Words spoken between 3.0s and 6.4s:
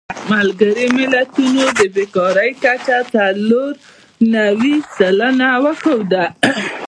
څلور نوي سلنه وښوده.